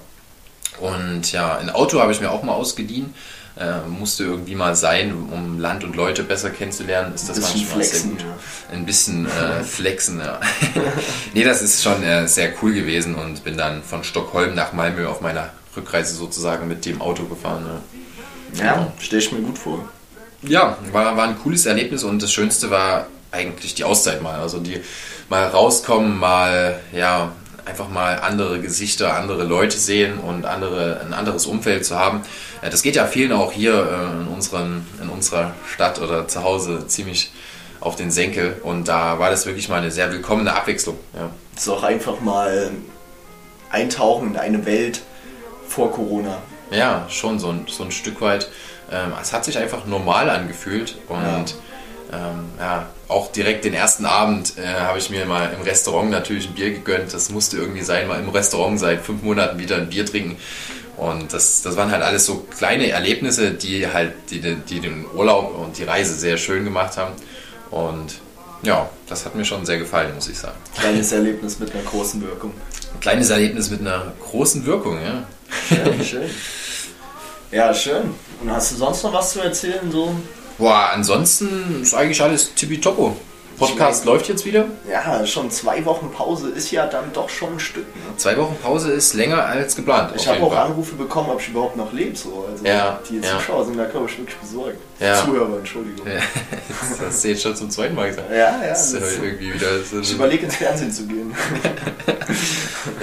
[0.78, 3.14] Und ja, ein Auto habe ich mir auch mal ausgeliehen.
[3.56, 8.00] Äh, musste irgendwie mal sein, um Land und Leute besser kennenzulernen, ist das manchmal flexen,
[8.00, 8.20] sehr gut.
[8.20, 8.74] Ja.
[8.74, 10.40] Ein bisschen äh, flexen, ja.
[11.34, 15.06] nee, das ist schon äh, sehr cool gewesen und bin dann von Stockholm nach Malmö
[15.08, 17.66] auf meiner Rückreise sozusagen mit dem Auto gefahren.
[17.66, 17.80] Ja.
[18.58, 19.88] Ja, stelle ich mir gut vor.
[20.42, 24.40] Ja, war, war ein cooles Erlebnis und das Schönste war eigentlich die Auszeit mal.
[24.40, 24.80] Also die
[25.28, 27.32] mal rauskommen, mal ja
[27.64, 32.22] einfach mal andere Gesichter, andere Leute sehen und andere, ein anderes Umfeld zu haben.
[32.62, 36.86] Das geht ja vielen auch hier äh, in, unseren, in unserer Stadt oder zu Hause
[36.86, 37.30] ziemlich
[37.80, 40.98] auf den Senkel und da war das wirklich mal eine sehr willkommene Abwechslung.
[41.14, 41.30] Ja.
[41.54, 42.70] Das ist auch einfach mal
[43.70, 45.00] eintauchen in eine Welt
[45.66, 46.38] vor Corona.
[46.70, 48.48] Ja, schon so ein, so ein Stück weit.
[48.90, 51.44] Ähm, es hat sich einfach normal angefühlt und ja.
[52.12, 56.48] Ähm, ja auch direkt den ersten Abend äh, habe ich mir mal im Restaurant natürlich
[56.48, 57.12] ein Bier gegönnt.
[57.12, 60.36] Das musste irgendwie sein, mal im Restaurant seit fünf Monaten wieder ein Bier trinken.
[60.96, 65.56] Und das, das waren halt alles so kleine Erlebnisse, die halt die, die den Urlaub
[65.56, 67.14] und die Reise sehr schön gemacht haben.
[67.70, 68.20] Und
[68.62, 70.58] ja, das hat mir schon sehr gefallen, muss ich sagen.
[70.78, 72.52] Kleines Erlebnis mit einer großen Wirkung.
[73.00, 75.24] Kleines Erlebnis mit einer großen Wirkung, ja.
[75.68, 76.30] Schön, schön.
[77.50, 78.14] Ja, schön.
[78.42, 79.90] Und hast du sonst noch was zu erzählen?
[79.90, 80.14] So?
[80.58, 83.16] Boah, ansonsten ist eigentlich alles tippitoppo.
[83.60, 84.64] Podcast läuft jetzt wieder?
[84.90, 87.84] Ja, schon zwei Wochen Pause ist ja dann doch schon ein Stück.
[87.94, 88.16] Ne?
[88.16, 90.14] Zwei Wochen Pause ist länger als geplant.
[90.16, 90.64] Ich habe auch Fall.
[90.64, 92.16] Anrufe bekommen, ob ich überhaupt noch lebe.
[92.16, 92.46] So.
[92.50, 93.64] Also ja, die Zuschauer ja.
[93.66, 94.78] sind da, glaube ich, wirklich besorgt.
[94.98, 95.24] Ja.
[95.24, 96.06] Zuhörer, Entschuldigung.
[96.06, 96.20] Ja.
[96.90, 98.30] Das hast du jetzt schon zum zweiten Mal gesagt.
[98.30, 98.68] Ja, ja.
[98.68, 101.34] Das ist irgendwie wieder so ich überlege, ins Fernsehen zu gehen.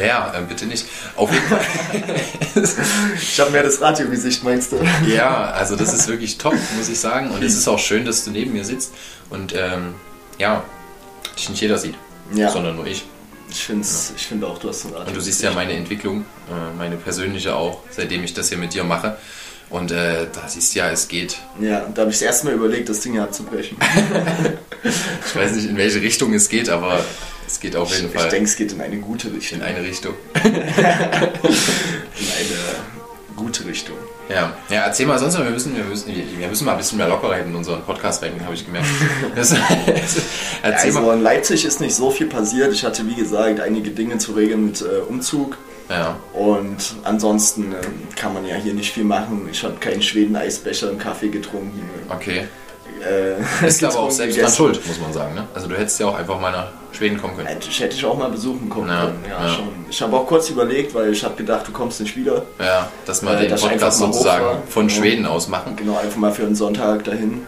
[0.01, 0.85] Ja, äh, bitte nicht.
[1.15, 1.61] Auf jeden Fall.
[3.15, 4.77] Ich habe mehr das Radiogesicht, meinst du?
[5.07, 7.29] ja, also das ist wirklich top, muss ich sagen.
[7.29, 8.93] Und es ist auch schön, dass du neben mir sitzt
[9.29, 9.93] und ähm,
[10.37, 10.63] ja,
[11.37, 11.95] dich nicht jeder sieht,
[12.33, 12.49] Ja.
[12.49, 13.05] sondern nur ich.
[13.49, 15.07] Ich finde ich find auch, du hast ein Radio.
[15.07, 18.73] Und du siehst ja meine Entwicklung, äh, meine persönliche auch, seitdem ich das hier mit
[18.73, 19.17] dir mache.
[19.69, 21.37] Und äh, da siehst du ja, es geht.
[21.59, 23.77] Ja, da habe ich erst mal überlegt, das Ding hier abzubrechen.
[25.27, 27.03] Ich weiß nicht, in welche Richtung es geht, aber
[27.47, 29.57] es geht auf jeden Ich, Fall ich denke, es geht in eine gute Richtung.
[29.59, 30.13] in eine Richtung.
[30.43, 31.25] in eine
[33.35, 33.97] gute Richtung.
[34.29, 36.97] Ja, ja erzähl mal sonst noch, wir müssen, wir, müssen, wir müssen mal ein bisschen
[36.97, 38.87] mehr Lockerheit in unseren Podcast rein, habe ich gemerkt.
[39.35, 39.53] Das,
[40.61, 41.15] Also mal.
[41.15, 42.73] in Leipzig ist nicht so viel passiert.
[42.73, 45.57] Ich hatte, wie gesagt, einige Dinge zu regeln mit äh, Umzug.
[45.89, 49.47] Ja, Und ansonsten ähm, kann man ja hier nicht viel machen.
[49.49, 51.89] Ich habe keinen Schweden-Eisbecher im Kaffee getrunken.
[52.09, 52.47] okay.
[53.01, 55.35] Äh, Ist aber auch selbst dran schuld, muss man sagen.
[55.35, 55.47] Ne?
[55.53, 57.47] Also du hättest ja auch einfach mal nach Schweden kommen können.
[57.47, 59.23] Eigentlich hätte ich auch mal besuchen kommen Ja, können.
[59.29, 59.53] Ja, ja.
[59.53, 59.69] schon.
[59.89, 62.43] Ich habe auch kurz überlegt, weil ich habe gedacht, du kommst nicht wieder.
[62.59, 64.95] Ja, dass wir Äh, den Podcast sozusagen von Ja.
[64.95, 65.75] Schweden aus machen.
[65.75, 67.45] Genau, einfach mal für einen Sonntag dahin.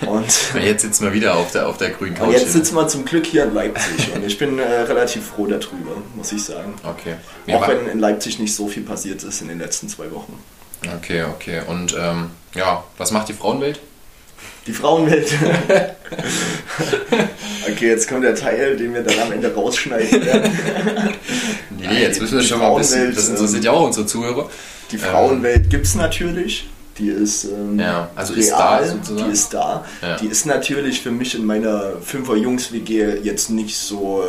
[0.06, 0.26] Und,
[0.62, 2.26] jetzt sitzen wir wieder auf der, auf der grünen Couch.
[2.26, 4.12] und jetzt sitzen wir zum Glück hier in Leipzig.
[4.14, 6.74] Und ich bin äh, relativ froh darüber, muss ich sagen.
[6.82, 7.14] Okay.
[7.46, 10.38] Wir Auch wenn in Leipzig nicht so viel passiert ist in den letzten zwei Wochen.
[10.98, 11.62] Okay, okay.
[11.66, 13.80] Und ähm, ja, was macht die Frauenwelt?
[14.66, 15.28] Die Frauenwelt.
[17.70, 20.50] okay, jetzt kommt der Teil, den wir dann am Ende rausschneiden werden.
[21.78, 22.96] Nee, jetzt die- müssen wir schon mal ein bisschen.
[22.98, 24.50] Frauenwelt, Das interessiert ja auch unsere Zuhörer.
[24.90, 26.68] Die Frauenwelt gibt es natürlich.
[26.98, 29.26] Die ist, ähm, Ja, also ist da sozusagen.
[29.28, 29.84] Die ist da.
[30.00, 30.16] Ja.
[30.16, 34.24] Die ist natürlich für mich in meiner Fünfer-Jungs-WG jetzt nicht so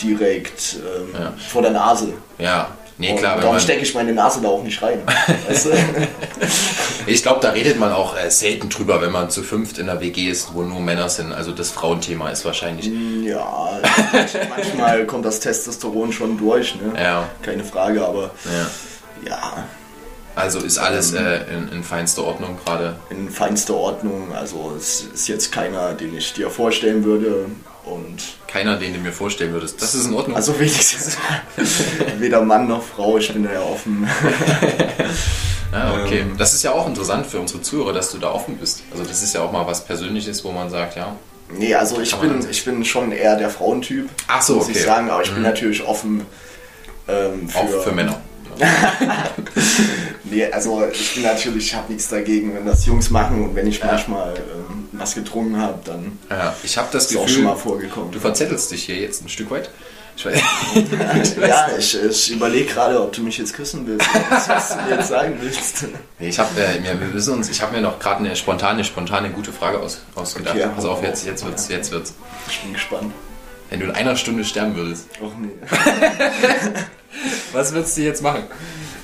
[0.00, 1.32] direkt ähm, Ja.
[1.48, 2.12] vor der Nase.
[2.38, 2.68] Ja,
[3.00, 3.36] nee, klar.
[3.36, 5.00] Darum man, stecke ich meine Nase da auch nicht rein.
[5.48, 5.70] weißt du?
[7.06, 10.00] ich glaube, da redet man auch äh, selten drüber, wenn man zu fünft in einer
[10.00, 11.32] WG ist, wo nur Männer sind.
[11.32, 12.90] Also das Frauenthema ist wahrscheinlich.
[13.24, 13.80] ja,
[14.48, 16.92] manchmal kommt das Testosteron schon durch, ne?
[17.00, 19.30] Ja, Keine Frage, aber ja.
[19.30, 19.64] ja,
[20.36, 22.96] Also ist alles äh, in, in feinster Ordnung gerade.
[23.10, 24.32] in feinster Ordnung.
[24.34, 27.46] Also es ist jetzt keiner, den ich dir vorstellen würde.
[27.90, 29.80] Und Keiner, den du mir vorstellen würdest.
[29.82, 30.36] Das ist in Ordnung.
[30.36, 31.16] also wenigstens
[32.18, 34.08] weder Mann noch Frau, ich bin da ja offen.
[35.72, 36.20] ah, okay.
[36.20, 38.82] ähm, Das ist ja auch interessant für unsere Zuhörer, dass du da offen bist.
[38.92, 41.16] Also das ist ja auch mal was Persönliches, wo man sagt, ja.
[41.52, 44.78] Nee, also ich bin, ich bin schon eher der Frauentyp, Ach so, muss okay.
[44.78, 45.34] ich sagen, aber ich Mhm.
[45.34, 46.26] bin natürlich offen
[47.08, 48.20] ähm, für, Auch für Männer.
[50.24, 53.66] Nee, also ich bin natürlich, ich habe nichts dagegen, wenn das Jungs machen und wenn
[53.66, 53.86] ich Ja.
[53.86, 57.56] manchmal ähm, was getrunken habe, dann Ja, ich habe das ist auch Gefühl, schon mal
[57.56, 58.12] vorgekommen.
[58.12, 59.70] du verzettelst dich hier jetzt ein Stück weit.
[60.16, 60.38] Ich weiß,
[61.48, 64.06] ja, ich, ich überlege gerade, ob du mich jetzt küssen willst,
[64.48, 65.86] was, du mir jetzt sagen willst.
[66.18, 68.84] Nee, ich habe äh, mir, wir müssen uns, ich habe mir noch gerade eine spontane,
[68.84, 70.54] spontane gute Frage aus, ausgedacht.
[70.56, 72.14] Okay, Pass auf, jetzt, jetzt wird's, jetzt wird's.
[72.48, 73.12] Ich bin gespannt.
[73.70, 75.48] Wenn du in einer Stunde sterben würdest, Och nee.
[77.52, 78.44] was würdest du jetzt machen?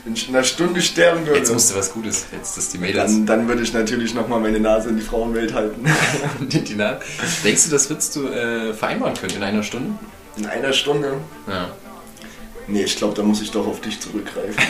[0.05, 2.27] Wenn ich in einer Stunde sterben würde, Jetzt musst du was Gutes.
[2.33, 2.97] Jetzt ist die jetzt.
[2.97, 5.85] dann, dann würde ich natürlich nochmal meine Nase in die Frauenwelt halten.
[6.49, 7.03] Die Naht.
[7.43, 9.99] Denkst du, das würdest du äh, vereinbaren können in einer Stunde?
[10.37, 11.15] In einer Stunde?
[11.49, 11.71] Ja.
[12.69, 14.55] Nee, ich glaube, da muss ich doch auf dich zurückgreifen.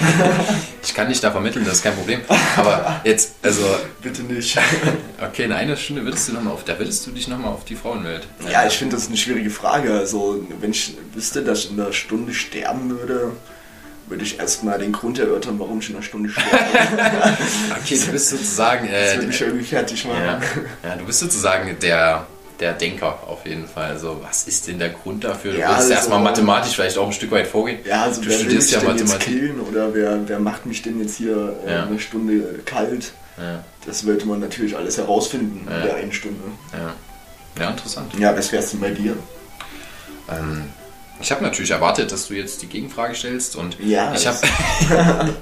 [0.83, 2.21] Ich kann dich da vermitteln, das ist kein Problem.
[2.57, 3.63] Aber jetzt, also,
[4.01, 4.57] Bitte nicht.
[5.21, 7.65] okay, in einer Stunde würdest du noch mal auf, da würdest du dich nochmal auf
[7.65, 8.29] die Frauenwelt.
[8.51, 9.93] Ja, ich finde das eine schwierige Frage.
[9.95, 13.33] Also, wenn ich wüsste, dass ich in einer Stunde sterben würde,
[14.09, 16.49] würde ich erstmal den Grund erörtern, warum ich in einer Stunde sterbe.
[17.83, 20.23] Okay, du bist sozusagen, Das äh, würde mich irgendwie fertig machen.
[20.25, 20.41] ja,
[20.91, 22.27] ja, du bist sozusagen der,
[22.61, 23.91] der Denker auf jeden Fall.
[23.91, 25.53] Also, was ist denn der Grund dafür?
[25.53, 27.81] Du Ja, würdest also- erstmal mathematisch vielleicht auch ein Stück weit vorgehen.
[27.85, 29.27] Ja, also du wer will mich studierst ja denn jetzt Mathematik.
[29.35, 31.85] killen oder wer, wer macht mich denn jetzt hier äh, Ja.
[31.87, 33.13] eine Stunde kalt?
[33.39, 35.77] Ja, Das wollte man natürlich alles herausfinden Ja.
[35.79, 36.41] in der einen Stunde.
[36.73, 37.63] ja.
[37.63, 38.13] ja, interessant.
[38.19, 39.17] Ja, was wär's denn bei dir?
[40.31, 40.65] Ähm,
[41.21, 44.39] ich habe natürlich erwartet, dass du jetzt die Gegenfrage stellst und Ja, ich habe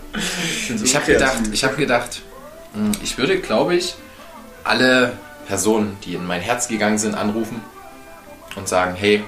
[0.84, 2.22] Ich habe gedacht, ich habe gedacht,
[2.74, 3.94] mh, ich würde, glaube ich,
[4.62, 5.12] alle
[5.46, 7.60] Personen, die in mein Herz gegangen sind, anrufen
[8.56, 9.22] und sagen, hey,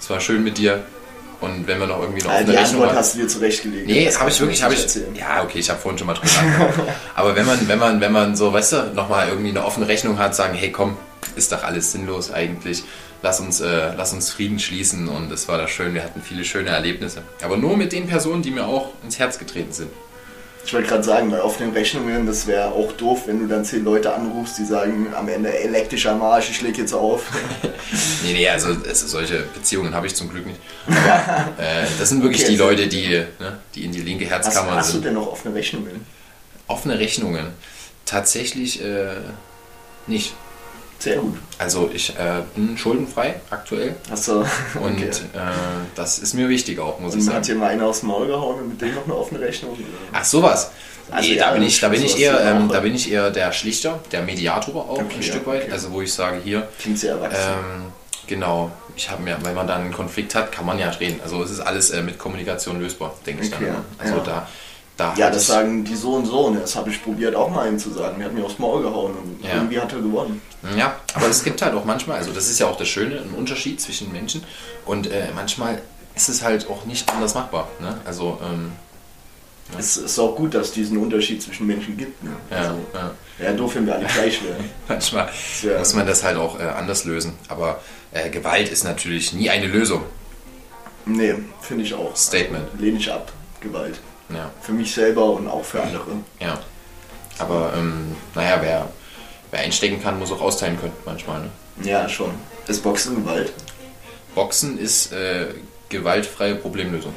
[0.00, 0.82] es war schön mit dir
[1.40, 3.86] und wenn wir noch irgendwie noch Ah, eine die Rechnung Antwort hast du dir zurechtgelegt.
[3.86, 4.80] Nee, Das habe ich wirklich, habe ich.
[4.82, 5.14] erzählen.
[5.14, 6.88] Ja, okay, ich habe vorhin schon mal drüber nachgedacht.
[7.14, 10.18] Aber wenn man, wenn man, wenn man so, weißt du, nochmal irgendwie eine offene Rechnung
[10.18, 10.96] hat, sagen, hey, komm,
[11.36, 12.84] ist doch alles sinnlos eigentlich.
[13.22, 15.92] Lass uns, äh, lass uns Frieden schließen und es war da schön.
[15.94, 17.22] Wir hatten viele schöne Erlebnisse.
[17.42, 19.90] Aber nur mit den Personen, die mir auch ins Herz getreten sind.
[20.64, 23.82] Ich wollte gerade sagen, bei offenen Rechnungen, das wäre auch doof, wenn du dann zehn
[23.82, 27.24] Leute anrufst, die sagen am Ende elektrischer Marsch, ich leg jetzt auf.
[28.22, 30.60] Nee, nee, also es, solche Beziehungen habe ich zum Glück nicht.
[30.86, 34.26] Aber äh, das sind wirklich Okay, die also- Leute, die, ne, die in die linke
[34.26, 36.04] Hast, Herzkammer hast du denn noch offene Rechnungen?
[36.68, 37.46] Offene Rechnungen.
[38.04, 39.14] Tatsächlich äh,
[40.06, 40.34] nicht.
[41.00, 41.36] Sehr gut.
[41.58, 44.40] Also ich äh, bin schuldenfrei aktuell Hast du.
[44.40, 44.46] und
[44.96, 45.06] okay.
[45.06, 45.38] äh,
[45.94, 47.36] das ist mir wichtig auch, muss ich Und sagen.
[47.38, 49.76] hat dir mal einer aufs Maul gehauen und mit dem noch eine offene Rechnung?
[50.12, 50.70] Ach sowas.
[51.10, 53.52] Also nee, ja, da bin ich, da bin ich eher, ähm, da bin ich der
[53.52, 55.62] Schlichter, der Mediator auch Okay, ein Stück weit.
[55.64, 55.72] okay.
[55.72, 57.40] Also wo ich sage hier, Klingt sehr erwachsen.
[57.50, 57.82] ähm,
[58.28, 61.18] genau, ich habe mir, wenn man dann einen Konflikt hat, kann man ja reden.
[61.24, 63.74] Also es ist alles äh, mit Kommunikation lösbar, denke ich Okay, dann.
[63.74, 63.84] immer.
[63.98, 64.22] Also ja.
[64.22, 64.48] da,
[65.00, 66.50] da ja, das sagen die so und so.
[66.50, 66.60] Ne?
[66.60, 68.16] Das habe ich probiert auch mal ihm zu sagen.
[68.18, 69.54] Der hat mir aufs Maul gehauen und Ja.
[69.56, 70.40] irgendwie hat er gewonnen.
[70.76, 73.34] Ja, aber es gibt halt auch manchmal, also das ist ja auch das Schöne, ein
[73.36, 74.44] Unterschied zwischen Menschen
[74.84, 75.80] und äh, manchmal
[76.14, 77.68] ist es halt auch nicht anders machbar.
[77.80, 77.98] Ne?
[78.04, 78.72] Also ähm,
[79.78, 82.22] Es ist auch gut, dass es diesen Unterschied zwischen Menschen gibt.
[82.22, 82.32] Ne?
[82.50, 83.10] ja, Also, ja.
[83.46, 84.64] ja, doof, wenn wir alle gleich wären.
[84.88, 85.30] manchmal
[85.62, 85.78] Ja.
[85.78, 87.32] muss man das halt auch äh, anders lösen.
[87.48, 87.80] Aber
[88.12, 90.02] äh, Gewalt ist natürlich nie eine Lösung.
[91.06, 92.14] Nee, finde ich auch.
[92.14, 92.66] Statement.
[92.78, 93.98] Lehne ich ab, Gewalt.
[94.32, 96.06] Ja, Für mich selber und auch für andere.
[96.40, 96.58] ja.
[97.38, 98.88] Aber ähm, naja, wer,
[99.50, 101.40] wer einstecken kann, muss auch austeilen können manchmal.
[101.40, 101.50] Ne?
[101.88, 102.32] Ja, schon.
[102.66, 103.52] Ist Boxen Gewalt?
[104.34, 105.46] Boxen ist äh,
[105.88, 107.14] gewaltfreie Problemlösung.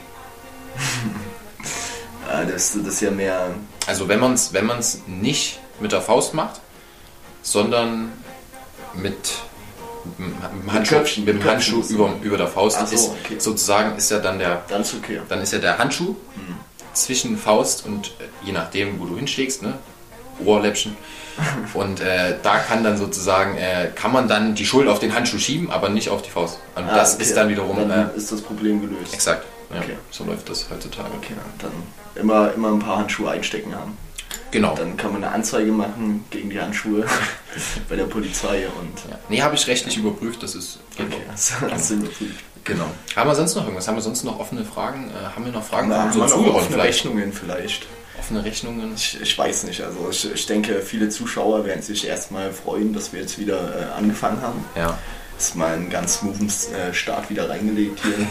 [2.30, 3.48] Ja, das, das ist ja mehr.
[3.86, 6.62] Also wenn man es wenn man's nicht mit der Faust macht,
[7.42, 8.14] sondern
[8.94, 9.14] mit,
[10.18, 13.36] mit dem Handschuh, Köpfchen, mit dem Handschuh über, über der Faust so, ist okay.
[13.40, 15.20] sozusagen ist ja dann der Dann ist okay.
[15.28, 16.16] dann ist ja der Handschuh
[16.94, 19.74] zwischen Faust und äh, je nachdem wo du hinschlägst, ne,
[20.44, 20.96] Ohrläppchen
[21.74, 25.38] und äh, da kann dann sozusagen äh, kann man dann die Schuld auf den Handschuh
[25.40, 26.60] schieben, aber nicht auf die Faust.
[26.76, 27.24] Und Ah, das okay.
[27.24, 29.14] ist dann wiederum Dann äh, ist das Problem gelöst.
[29.14, 29.46] exakt.
[29.74, 29.98] Ja, Okay.
[30.12, 31.10] So läuft das heutzutage.
[31.18, 31.72] Okay, dann
[32.16, 33.98] immer, immer ein paar Handschuhe einstecken haben.
[34.52, 34.76] Genau.
[34.76, 37.06] Dann kann man eine Anzeige machen gegen die Handschuhe
[37.90, 39.10] bei der Polizei und.
[39.10, 39.18] Ja.
[39.30, 42.44] Nee, habe ich rechtlich überprüft, das ist Okay, das hast du überprüft.
[42.64, 42.86] Genau.
[43.16, 43.88] Haben wir sonst noch irgendwas?
[43.88, 45.12] Haben wir sonst noch offene Fragen?
[45.12, 47.06] Äh, haben wir noch Fragen Na, haben wir noch offene vielleicht?
[47.06, 47.88] Rechnungen vielleicht.
[48.18, 48.94] Offene Rechnungen?
[48.96, 53.12] Ich, ich weiß nicht, also ich, ich denke, viele Zuschauer werden sich erstmal freuen, dass
[53.12, 54.64] wir jetzt wieder äh, angefangen haben.
[54.76, 54.98] Ja.
[55.38, 58.28] Ist mal einen ganz smoothen äh, Start wieder reingelegt hier.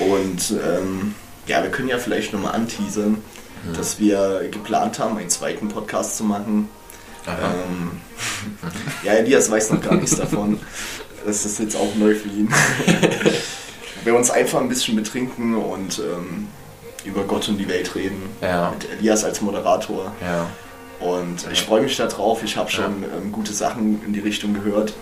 [0.06, 1.14] Und ähm,
[1.46, 3.22] ja, wir können ja vielleicht nochmal anteasern,
[3.76, 6.68] dass wir geplant haben, einen zweiten Podcast zu machen.
[7.26, 8.00] Ähm,
[9.04, 10.60] ja, Elias weiß noch gar nichts davon.
[11.26, 12.48] Das ist jetzt auch neu für ihn.
[14.04, 16.46] wir uns einfach ein bisschen betrinken und ähm,
[17.04, 18.22] über Gott und die Welt reden.
[18.40, 18.70] Ja.
[18.70, 20.12] Mit Elias als Moderator.
[20.20, 20.48] Ja.
[21.04, 22.44] Und ich freue mich darauf.
[22.44, 24.94] Ich habe schon ähm, gute Sachen in die Richtung gehört.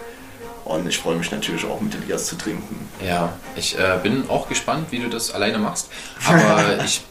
[0.64, 2.88] Und ich freue mich natürlich auch mit Elias zu trinken.
[3.06, 3.34] Ja.
[3.54, 5.90] Ich äh, bin auch gespannt, wie du das alleine machst.
[6.26, 7.02] Aber ich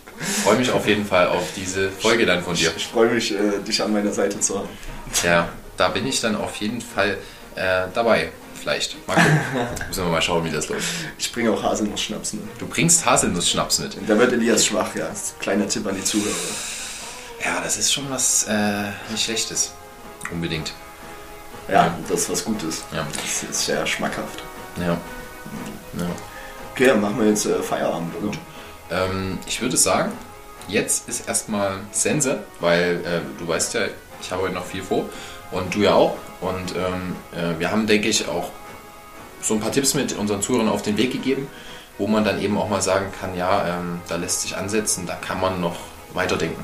[0.44, 2.70] freue mich auf jeden Fall auf diese Folge dann von dir.
[2.70, 4.70] Ich, ich freue mich, äh, dich an meiner Seite zu haben.
[5.24, 5.50] Ja.
[5.78, 7.18] Da bin ich dann auf jeden Fall
[7.56, 8.32] äh, dabei.
[8.64, 9.08] Vielleicht.
[9.10, 9.40] Mal gucken.
[9.90, 10.88] Müssen wir mal schauen, wie das läuft.
[11.18, 12.44] Ich bringe auch Haselnuss-Schnaps mit.
[12.60, 13.98] Du bringst Haselnuss-Schnaps mit.
[14.08, 15.10] Da wird Elias schwach, ja.
[15.42, 16.34] Kleiner Tipp an die Zuhörer.
[17.44, 19.74] Ja, das ist schon was äh, nicht Schlechtes.
[20.32, 20.72] Unbedingt.
[21.68, 22.86] Ja, das ist was Gutes.
[22.94, 23.06] Ja.
[23.12, 24.42] Das ist sehr schmackhaft.
[24.78, 24.98] Ja.
[25.98, 26.08] ja.
[26.72, 28.32] Okay, dann machen wir jetzt äh, Feierabend, oder?
[28.92, 30.14] Ähm, ich würde sagen,
[30.70, 33.82] jetzt ist erstmal Sense, weil äh, du weißt ja,
[34.22, 35.10] ich habe heute noch viel vor
[35.54, 36.16] und du ja auch.
[36.42, 38.50] Und ähm, äh, wir haben, denke ich, auch
[39.42, 41.48] so ein paar Tipps mit unseren Zuhörern auf den Weg gegeben,
[41.98, 45.16] wo man dann eben auch mal sagen kann, ja, ähm, da lässt sich ansetzen, da
[45.16, 45.76] kann man noch
[46.14, 46.64] weiterdenken.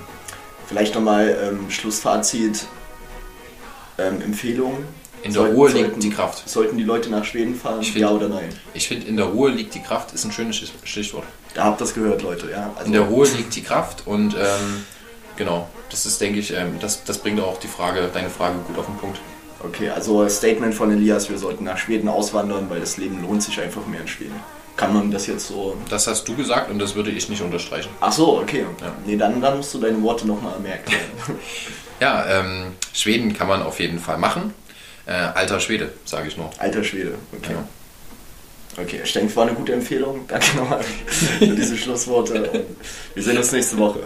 [0.68, 2.68] Vielleicht nochmal ähm, Schlussfazit.
[3.98, 4.86] Ähm, Empfehlung.
[5.24, 6.48] In der Sollten- Ruhe liegt sollten- die Kraft.
[6.50, 7.82] Sollten die Leute nach Schweden fahren?
[7.82, 8.50] Ich ja find- oder nein?
[8.74, 11.26] Ich finde, in der Ruhe liegt die Kraft, ist ein schönes Stichwort.
[11.54, 12.50] Da habt ihr das gehört, Leute.
[12.52, 14.86] Ja, also, In der Ruhe liegt die Kraft und ähm,
[15.36, 18.78] genau, das ist, denke ich, ähm, das, das bringt auch die Frage, deine Frage gut
[18.78, 19.20] auf den Punkt.
[19.62, 23.60] Okay, also Statement von Elias, wir sollten nach Schweden auswandern, weil das Leben lohnt sich
[23.60, 24.40] einfach mehr in Schweden.
[24.78, 25.76] Kann man das jetzt so.
[25.90, 27.90] Das hast du gesagt und das würde ich nicht unterstreichen.
[28.00, 28.66] Ach so, okay.
[28.80, 28.94] Ja.
[29.06, 30.94] Nee, dann, dann musst du deine Worte nochmal merken.
[32.02, 34.54] Ja, ähm, Schweden kann man auf jeden Fall machen.
[35.06, 36.50] Äh, alter Schwede, sage ich nur.
[36.58, 37.52] Alter Schwede, okay.
[37.52, 37.68] Ja.
[38.82, 40.22] Okay, ich denke, es war eine gute Empfehlung.
[40.28, 42.66] Danke nochmal für diese Schlussworte.
[43.14, 44.00] Wir sehen uns nächste Woche.